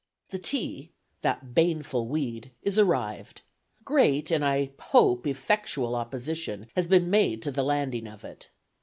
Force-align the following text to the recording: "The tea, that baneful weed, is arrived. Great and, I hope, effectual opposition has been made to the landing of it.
"The 0.29 0.39
tea, 0.39 0.89
that 1.21 1.53
baneful 1.53 2.07
weed, 2.07 2.49
is 2.63 2.79
arrived. 2.79 3.43
Great 3.85 4.31
and, 4.31 4.43
I 4.43 4.71
hope, 4.79 5.27
effectual 5.27 5.93
opposition 5.95 6.65
has 6.75 6.87
been 6.87 7.11
made 7.11 7.43
to 7.43 7.51
the 7.51 7.61
landing 7.63 8.07
of 8.07 8.23
it. 8.25 8.49